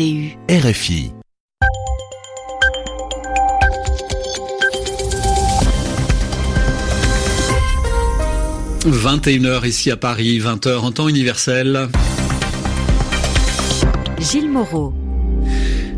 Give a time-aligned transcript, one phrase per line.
[0.00, 0.32] RTU.
[0.48, 1.12] RFI.
[8.86, 11.90] «21h ici à Paris, 20h en temps universel.
[14.18, 14.94] Gilles Moreau.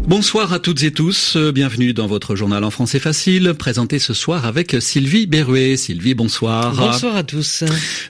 [0.09, 4.45] Bonsoir à toutes et tous, bienvenue dans votre journal en français facile, présenté ce soir
[4.45, 5.77] avec Sylvie Berruet.
[5.77, 6.75] Sylvie, bonsoir.
[6.75, 7.63] Bonsoir à tous.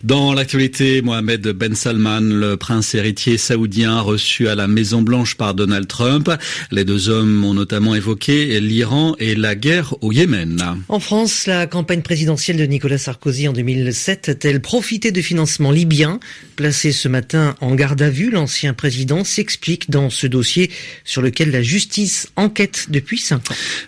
[0.02, 5.54] Dans l'actualité, Mohamed Ben Salman, le prince héritier saoudien reçu à la Maison Blanche par
[5.54, 6.30] Donald Trump.
[6.70, 10.64] Les deux hommes ont notamment évoqué l'Iran et la guerre au Yémen.
[10.88, 16.20] En France, la campagne présidentielle de Nicolas Sarkozy en 2007 a-t-elle profité de financements libyens?
[16.56, 20.70] Placé ce matin en garde à vue, l'ancien président s'explique dans ce dossier
[21.04, 23.40] sur lequel la justice justice enquête depuis ans.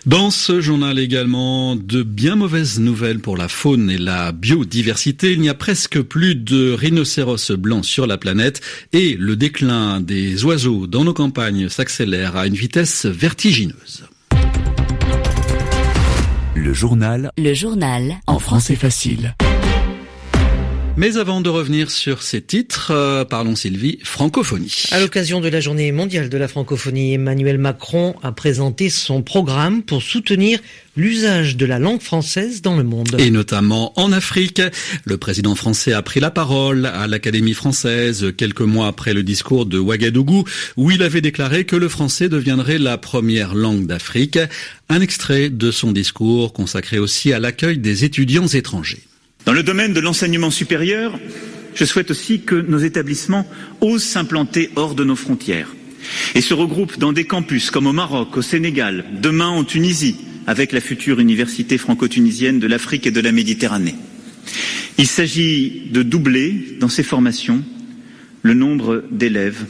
[0.05, 5.31] Dans ce journal également, de bien mauvaises nouvelles pour la faune et la biodiversité.
[5.31, 8.59] Il n'y a presque plus de rhinocéros blancs sur la planète
[8.91, 14.03] et le déclin des oiseaux dans nos campagnes s'accélère à une vitesse vertigineuse.
[16.53, 17.31] Le journal.
[17.37, 18.17] Le journal.
[18.27, 19.35] En français facile.
[20.97, 24.85] Mais avant de revenir sur ces titres, euh, parlons Sylvie, francophonie.
[24.91, 29.83] À l'occasion de la journée mondiale de la francophonie, Emmanuel Macron a présenté son programme
[29.83, 30.57] pour soutenir
[30.95, 33.17] l'usage de la langue française dans le monde.
[33.19, 34.61] Et notamment en Afrique.
[35.03, 39.65] Le président français a pris la parole à l'Académie française quelques mois après le discours
[39.65, 40.45] de Ouagadougou
[40.77, 44.39] où il avait déclaré que le français deviendrait la première langue d'Afrique.
[44.87, 49.03] Un extrait de son discours consacré aussi à l'accueil des étudiants étrangers.
[49.45, 51.19] Dans le domaine de l'enseignement supérieur,
[51.75, 53.47] je souhaite aussi que nos établissements
[53.79, 55.75] osent s'implanter hors de nos frontières
[56.33, 60.71] et se regroupent dans des campus comme au Maroc, au Sénégal, demain en Tunisie, avec
[60.71, 63.95] la future université franco-tunisienne de l'Afrique et de la Méditerranée.
[64.97, 67.63] Il s'agit de doubler dans ces formations
[68.41, 69.65] le nombre d'élèves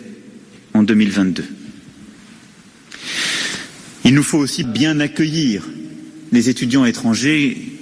[0.73, 1.43] en 2022.
[4.05, 5.63] Il nous faut aussi bien accueillir
[6.31, 7.74] les étudiants étrangers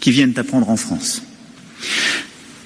[0.00, 1.22] qui viennent apprendre en France.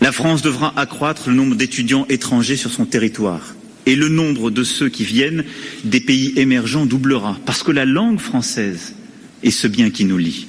[0.01, 3.55] La France devra accroître le nombre d'étudiants étrangers sur son territoire
[3.87, 5.45] et le nombre de ceux qui viennent
[5.85, 8.95] des pays émergents doublera parce que la langue française
[9.43, 10.47] est ce bien qui nous lie.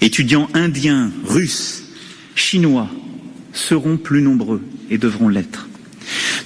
[0.00, 1.84] Étudiants indiens, russes,
[2.34, 2.90] chinois
[3.52, 5.68] seront plus nombreux et devront l'être.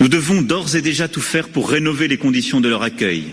[0.00, 3.24] Nous devons d'ores et déjà tout faire pour rénover les conditions de leur accueil.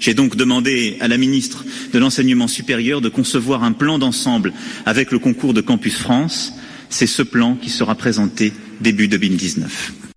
[0.00, 4.52] J'ai donc demandé à la ministre de l'Enseignement supérieur de concevoir un plan d'ensemble
[4.86, 6.52] avec le concours de Campus France.
[6.88, 10.07] C'est ce plan qui sera présenté début 2019.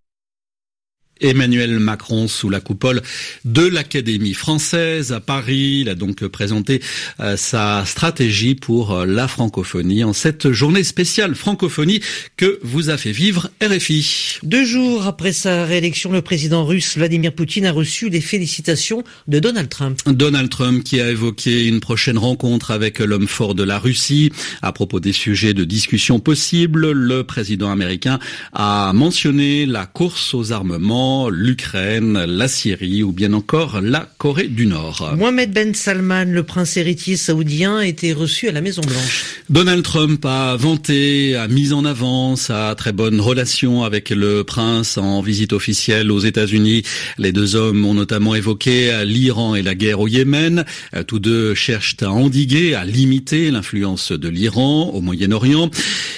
[1.21, 3.01] Emmanuel Macron sous la coupole
[3.45, 5.79] de l'Académie française à Paris.
[5.81, 6.81] Il a donc présenté
[7.19, 12.01] euh, sa stratégie pour euh, la francophonie en cette journée spéciale francophonie
[12.37, 14.39] que vous a fait vivre RFI.
[14.43, 19.39] Deux jours après sa réélection, le président russe Vladimir Poutine a reçu les félicitations de
[19.39, 19.99] Donald Trump.
[20.07, 24.31] Donald Trump qui a évoqué une prochaine rencontre avec l'homme fort de la Russie.
[24.61, 28.19] À propos des sujets de discussion possibles, le président américain
[28.53, 34.66] a mentionné la course aux armements l'Ukraine, la Syrie ou bien encore la Corée du
[34.66, 35.13] Nord.
[35.17, 39.25] Mohamed Ben Salman, le prince héritier saoudien, a été reçu à la Maison Blanche.
[39.49, 44.97] Donald Trump a vanté, a mis en avant sa très bonne relation avec le prince
[44.97, 46.83] en visite officielle aux États-Unis.
[47.17, 50.66] Les deux hommes ont notamment évoqué l'Iran et la guerre au Yémen.
[51.07, 55.69] Tous deux cherchent à endiguer, à limiter l'influence de l'Iran au Moyen-Orient.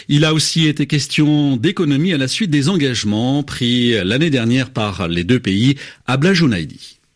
[0.10, 4.83] Il a aussi été question d'économie à la suite des engagements pris l'année dernière par
[5.10, 5.76] les deux pays.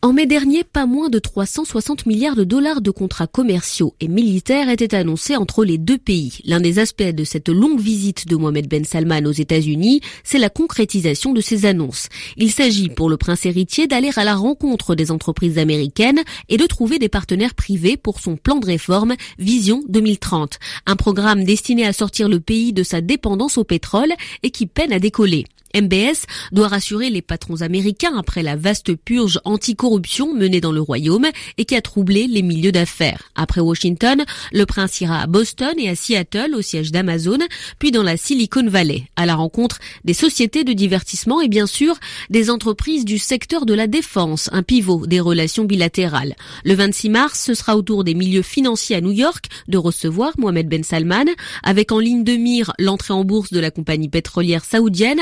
[0.03, 4.69] En mai dernier, pas moins de 360 milliards de dollars de contrats commerciaux et militaires
[4.69, 6.38] étaient annoncés entre les deux pays.
[6.45, 10.51] L'un des aspects de cette longue visite de Mohamed Ben Salman aux États-Unis, c'est la
[10.51, 12.09] concrétisation de ces annonces.
[12.38, 16.66] Il s'agit pour le prince héritier d'aller à la rencontre des entreprises américaines et de
[16.67, 21.91] trouver des partenaires privés pour son plan de réforme Vision 2030, un programme destiné à
[21.91, 24.13] sortir le pays de sa dépendance au pétrole
[24.44, 25.45] et qui peine à décoller.
[25.75, 31.28] MBS doit rassurer les patrons américains après la vaste purge anticorruption menée dans le royaume
[31.57, 33.31] et qui a troublé les milieux d'affaires.
[33.36, 37.39] Après Washington, le prince ira à Boston et à Seattle au siège d'Amazon,
[37.80, 41.95] puis dans la Silicon Valley, à la rencontre des sociétés de divertissement et bien sûr
[42.30, 46.36] des entreprises du secteur de la défense, un pivot des relations bilatérales.
[46.63, 50.33] Le 26 mars, ce sera au tour des milieux financiers à New York de recevoir
[50.38, 51.25] Mohamed Ben Salman,
[51.63, 55.19] avec en ligne de mire l'entrée en bourse de la compagnie pétrolière saoudienne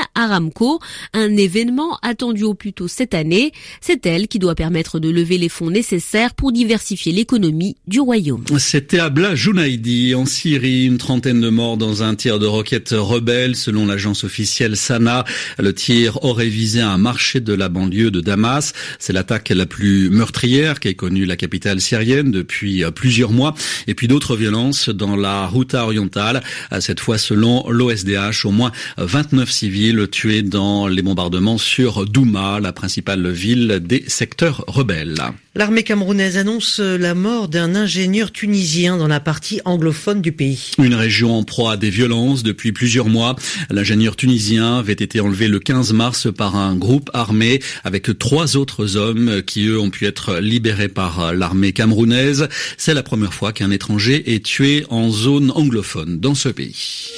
[1.12, 3.52] Un événement attendu au plus tôt cette année.
[3.80, 8.44] C'est elle qui doit permettre de lever les fonds nécessaires pour diversifier l'économie du royaume.
[8.58, 13.56] C'était Abla Jounaidi en Syrie, une trentaine de morts dans un tir de roquettes rebelles
[13.56, 15.24] selon l'agence officielle Sana.
[15.58, 18.72] Le tir aurait visé un marché de la banlieue de Damas.
[18.98, 23.54] C'est l'attaque la plus meurtrière qu'ait connue la capitale syrienne depuis plusieurs mois.
[23.86, 26.42] Et puis d'autres violences dans la Routa orientale.
[26.80, 32.72] Cette fois selon l'OSDH, au moins 29 civils tués dans les bombardements sur Douma, la
[32.72, 35.20] principale ville des secteurs rebelles.
[35.54, 40.72] L'armée camerounaise annonce la mort d'un ingénieur tunisien dans la partie anglophone du pays.
[40.78, 43.36] Une région en proie à des violences depuis plusieurs mois.
[43.70, 48.96] L'ingénieur tunisien avait été enlevé le 15 mars par un groupe armé avec trois autres
[48.96, 52.48] hommes qui eux ont pu être libérés par l'armée camerounaise.
[52.76, 57.12] C'est la première fois qu'un étranger est tué en zone anglophone dans ce pays.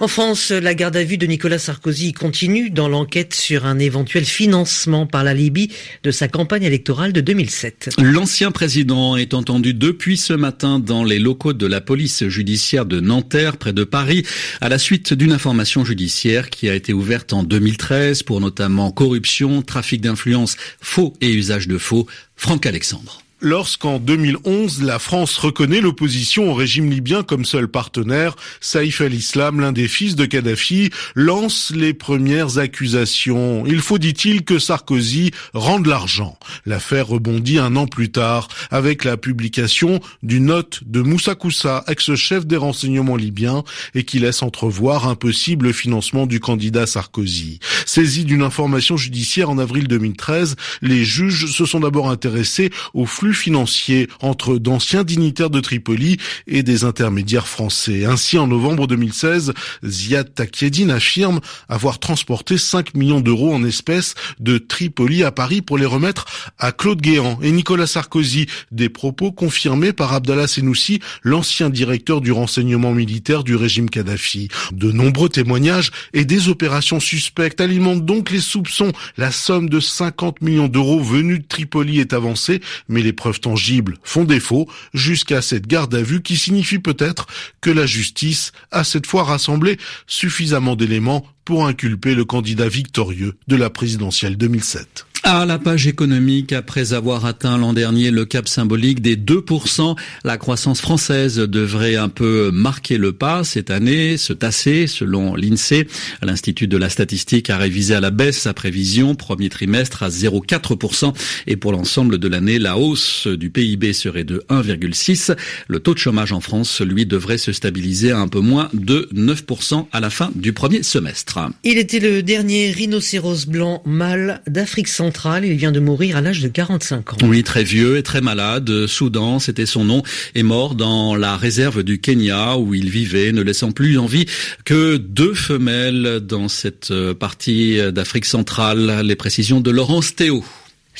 [0.00, 4.24] En France, la garde à vue de Nicolas Sarkozy continue dans l'enquête sur un éventuel
[4.24, 5.70] financement par la Libye
[6.04, 7.90] de sa campagne électorale de 2007.
[7.98, 12.98] L'ancien président est entendu depuis ce matin dans les locaux de la police judiciaire de
[12.98, 14.24] Nanterre, près de Paris,
[14.62, 19.60] à la suite d'une information judiciaire qui a été ouverte en 2013 pour notamment corruption,
[19.60, 22.06] trafic d'influence, faux et usage de faux.
[22.36, 29.00] Franck Alexandre lorsqu'en 2011, la France reconnaît l'opposition au régime libyen comme seul partenaire, Saïf
[29.00, 33.64] al-Islam, l'un des fils de Kadhafi, lance les premières accusations.
[33.66, 36.38] Il faut, dit-il, que Sarkozy rende l'argent.
[36.66, 42.46] L'affaire rebondit un an plus tard avec la publication d'une note de Moussa Koussa, ex-chef
[42.46, 43.64] des renseignements libyens,
[43.94, 47.60] et qui laisse entrevoir un possible financement du candidat Sarkozy.
[47.86, 53.29] Saisi d'une information judiciaire en avril 2013, les juges se sont d'abord intéressés au flux
[53.34, 58.04] financiers entre d'anciens dignitaires de Tripoli et des intermédiaires français.
[58.04, 59.52] Ainsi, en novembre 2016,
[59.84, 65.78] Ziad Takieddine affirme avoir transporté 5 millions d'euros en espèces de Tripoli à Paris pour
[65.78, 66.26] les remettre
[66.58, 68.46] à Claude Guéant et Nicolas Sarkozy.
[68.70, 74.48] Des propos confirmés par Abdallah Senoussi, l'ancien directeur du renseignement militaire du régime Kadhafi.
[74.72, 78.92] De nombreux témoignages et des opérations suspectes alimentent donc les soupçons.
[79.16, 83.98] La somme de 50 millions d'euros venus de Tripoli est avancée, mais les preuves tangibles
[84.02, 87.26] font défaut jusqu'à cette garde à vue qui signifie peut-être
[87.60, 89.76] que la justice a cette fois rassemblé
[90.06, 95.04] suffisamment d'éléments pour inculper le candidat victorieux de la présidentielle 2007.
[95.22, 99.94] À la page économique, après avoir atteint l'an dernier le cap symbolique des 2%,
[100.24, 105.86] la croissance française devrait un peu marquer le pas cette année, se tasser selon l'INSEE.
[106.22, 111.12] L'Institut de la statistique a révisé à la baisse sa prévision premier trimestre à 0,4%
[111.46, 115.36] et pour l'ensemble de l'année, la hausse du PIB serait de 1,6.
[115.68, 119.08] Le taux de chômage en France, lui, devrait se stabiliser à un peu moins de
[119.14, 121.38] 9% à la fin du premier semestre.
[121.62, 125.09] Il était le dernier rhinocéros blanc mâle d'Afrique centrale
[125.42, 127.16] il vient de mourir à l'âge de 45 ans.
[127.22, 128.86] Oui, très vieux et très malade.
[128.86, 130.02] Soudan, c'était son nom,
[130.34, 134.26] est mort dans la réserve du Kenya où il vivait, ne laissant plus en vie
[134.64, 139.00] que deux femelles dans cette euh, partie d'Afrique centrale.
[139.04, 140.44] Les précisions de Laurence Théo.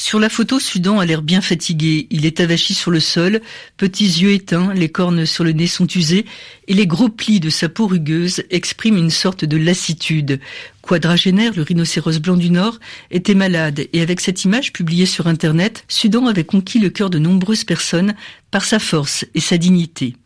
[0.00, 2.06] Sur la photo, Sudan a l'air bien fatigué.
[2.08, 3.43] Il est avachi sur le sol,
[3.76, 6.25] petits yeux éteints, les cornes sur le nez sont usées,
[6.69, 10.41] et les gros plis de sa peau rugueuse expriment une sorte de lassitude.
[10.81, 12.81] Quadragénaire, le rhinocéros blanc du Nord,
[13.11, 17.19] était malade, et avec cette image publiée sur Internet, Sudan avait conquis le cœur de
[17.19, 18.14] nombreuses personnes
[18.50, 20.17] par sa force et sa dignité.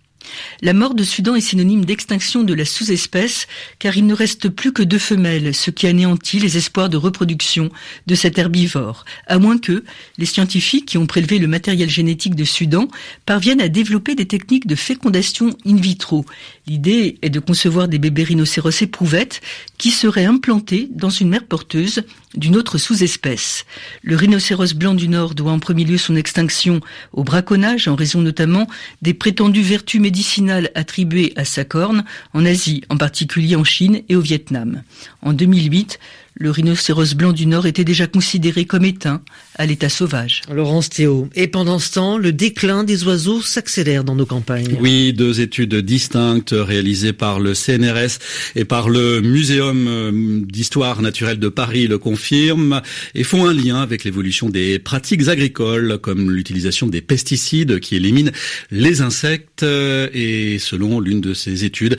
[0.63, 3.47] La mort de Sudan est synonyme d'extinction de la sous-espèce
[3.79, 7.71] car il ne reste plus que deux femelles, ce qui anéantit les espoirs de reproduction
[8.07, 9.85] de cet herbivore, à moins que
[10.19, 12.89] les scientifiques qui ont prélevé le matériel génétique de Sudan
[13.27, 16.25] parviennent à développer des techniques de fécondation in vitro.
[16.67, 19.43] L'idée est de concevoir des bébés rhinocéros éprouvettes
[19.77, 22.05] qui seraient implantés dans une mère porteuse
[22.35, 23.67] d'une autre sous-espèce.
[24.03, 26.81] Le rhinocéros blanc du Nord doit en premier lieu son extinction
[27.13, 28.67] au braconnage en raison notamment
[29.03, 34.17] des prétendues vertus médicinales attribuées à sa corne en Asie, en particulier en Chine et
[34.17, 34.83] au Vietnam.
[35.21, 35.99] En 2008,
[36.37, 39.23] le rhinocéros blanc du Nord était déjà considéré comme éteint
[39.57, 40.43] à l'état sauvage.
[40.53, 41.29] Laurence Théo.
[41.37, 44.77] Et pendant ce temps, le déclin des oiseaux s'accélère dans nos campagnes.
[44.81, 48.19] Oui, deux études distinctes réalisées par le CNRS
[48.57, 52.83] et par le Muséum euh, d'histoire naturelle de Paris le confirment
[53.15, 58.33] et font un lien avec l'évolution des pratiques agricoles comme l'utilisation des pesticides qui éliminent
[58.73, 61.97] les insectes et selon l'une de ces études,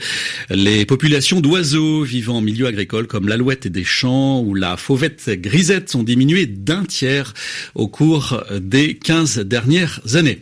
[0.50, 5.28] les populations d'oiseaux vivant en milieu agricole comme l'alouette des champs enfants ou la fauvette
[5.40, 7.34] grisette sont diminués d'un tiers
[7.74, 10.40] au cours des 15 dernières années.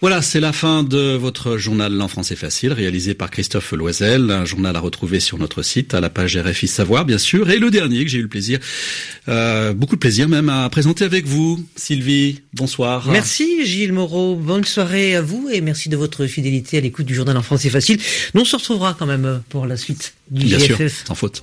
[0.00, 4.44] Voilà, c'est la fin de votre journal L'Enfant c'est facile, réalisé par Christophe Loisel, un
[4.44, 7.70] journal à retrouver sur notre site, à la page RFI Savoir bien sûr, et le
[7.70, 8.58] dernier que j'ai eu le plaisir,
[9.28, 13.08] euh, beaucoup de plaisir même à présenter avec vous, Sylvie, bonsoir.
[13.10, 17.14] Merci Gilles Moreau, bonne soirée à vous et merci de votre fidélité à l'écoute du
[17.14, 17.98] journal L'Enfant c'est facile.
[18.34, 20.76] Nous on se retrouvera quand même pour la suite du Bien GFF.
[20.76, 21.42] sûr, sans faute.